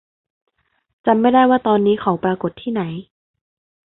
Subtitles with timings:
[1.05, 2.81] จำไม่ได้ว่าตอนนี้เขาปรากฏที่ไหน